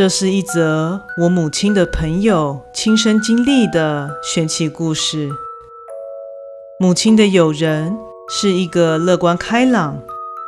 [0.00, 5.28] 这是一则我母亲的朋友亲身经历的玄奇故事。
[6.78, 7.98] 母亲的友人
[8.30, 10.00] 是一个乐观开朗、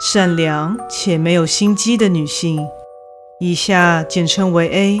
[0.00, 2.64] 善良且没有心机的女性，
[3.40, 5.00] 以下简称为 A。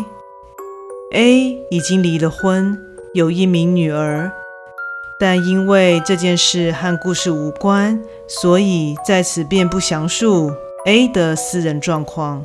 [1.14, 2.76] A 已经离了婚，
[3.14, 4.32] 有一名女儿，
[5.20, 10.52] 但因为这件事和故事无关，所以在此便不详述
[10.86, 12.44] A 的私人状况。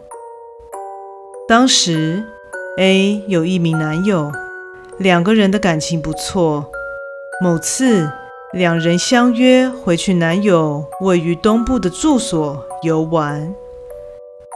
[1.48, 2.24] 当时
[2.80, 4.32] ，A 有一名男友，
[4.98, 6.72] 两个人的感情不错。
[7.40, 8.10] 某次，
[8.52, 13.54] 两人相约回去男友位于东部的住所游玩。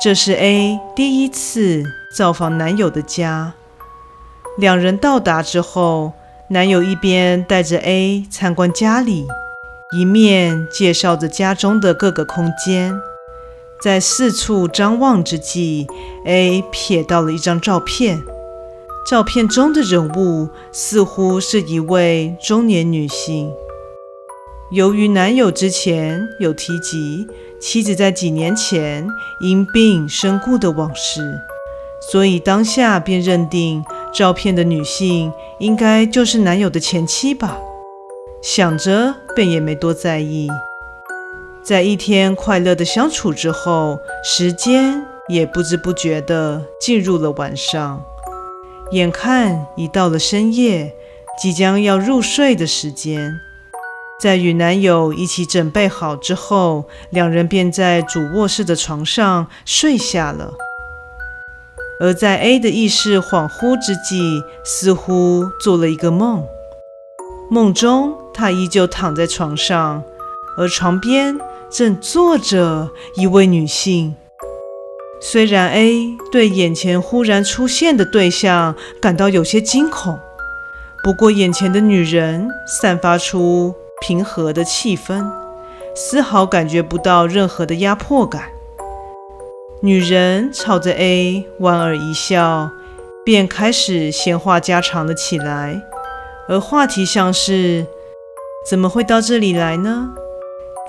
[0.02, 1.84] 这是 A 第一次
[2.18, 3.54] 造访男友的家。
[4.58, 6.14] 两人到达之后，
[6.48, 9.28] 男友一边带着 A 参观家里，
[9.96, 13.00] 一面介绍着家中的各个空间。
[13.82, 15.88] 在四处张望之际
[16.26, 18.24] ，A 瞥到了一张照片。
[19.08, 23.52] 照片中的人物似乎是一位中年女性。
[24.72, 27.26] 由于男友之前有提及
[27.60, 29.08] 妻子在几年前
[29.40, 31.40] 因病身故的往事，
[32.12, 37.58] 所以当下便认定照片的女性应该就是男友的前妻吧。
[38.44, 40.50] 想着，便也没多在意。
[41.64, 48.02] 在一天快乐的相处之后，时间也不知不觉地进入了晚上。
[48.92, 50.96] 眼看已到了深夜，
[51.40, 53.40] 即将要入睡的时间，
[54.20, 60.54] 在与男友一起准备好之后，两人便在主卧室的床上睡下了。
[62.02, 66.44] 而在 A 的意识恍惚之际，似乎做了一个梦。
[67.52, 70.02] 梦中，他依旧躺在床上，
[70.58, 71.38] 而床边，
[71.72, 74.16] 正坐着一位女性。
[75.22, 80.18] 虽然 A 对眼前忽然出现的对象感到有些惊恐，
[81.04, 85.30] 不过眼前的女人散发出平和的气氛，
[85.94, 88.44] 丝毫感觉不到任何的压迫感。
[89.82, 92.72] 女人朝着 A 莞尔一笑，
[93.26, 95.82] 便开始闲话家常了起来，
[96.48, 97.86] 而话题像是：
[98.70, 100.12] 怎么会到这里来呢？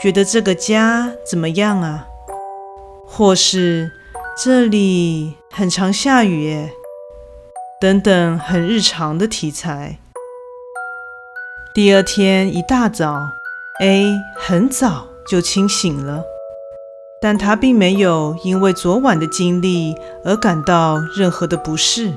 [0.00, 2.06] 觉得这个家怎么样啊？
[3.06, 3.92] 或是
[4.42, 6.72] 这里很常下雨耶，
[7.78, 9.98] 等等，很日常的题材。
[11.74, 13.20] 第二天一大早
[13.82, 16.24] ，A 很早就清醒了，
[17.20, 19.94] 但她并没有因为昨晚的经历
[20.24, 22.14] 而感到任何的不适。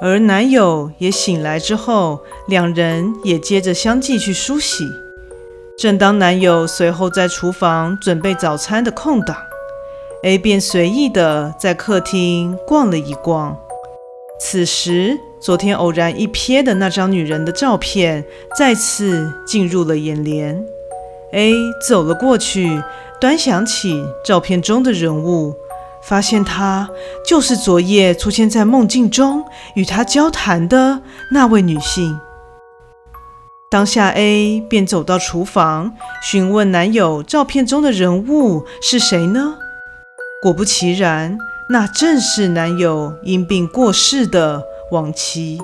[0.00, 4.86] 而男友也醒来之后，两人也接着相继去梳洗。
[5.78, 9.36] 正当男友随后在厨房准备早餐的空档
[10.22, 13.54] ，A 便随意的在客厅逛了一逛。
[14.40, 18.24] 此时，昨天偶然一瞥的那张女人的照片
[18.56, 20.64] 再次进入了眼帘。
[21.32, 21.52] A
[21.86, 22.82] 走了过去，
[23.20, 25.54] 端详起照片中的人物，
[26.02, 26.88] 发现她
[27.26, 29.44] 就是昨夜出现在梦境中
[29.74, 32.18] 与他交谈的那位女性。
[33.68, 39.56] 当下，A 便走到厨房询问男友：“照片中的人物是谁呢？”
[40.40, 41.36] 果不其然，
[41.68, 44.62] 那正是男友因病过世的
[44.92, 45.60] 亡妻。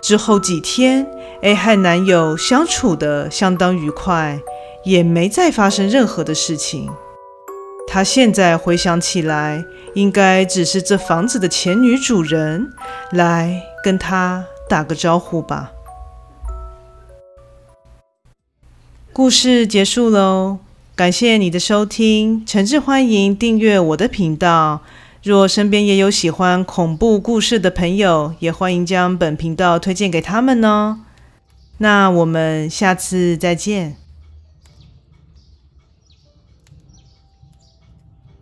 [0.00, 1.04] 之后几天
[1.42, 4.40] ，A 和男友相处得相当愉快，
[4.84, 6.88] 也没再发生任何的事情。
[7.88, 9.64] 她现在回想起来，
[9.94, 12.72] 应该只是这房子的前女主人
[13.10, 15.72] 来跟她打个招呼吧。
[19.14, 20.58] 故事结束喽，
[20.96, 24.80] 感谢你的收听，诚挚欢迎订阅我的频道。
[25.22, 30.98] 若身边也有喜欢恐怖故事的朋友，也欢迎将本频道推荐给他们哦。
[31.78, 33.94] 那我们下次再见。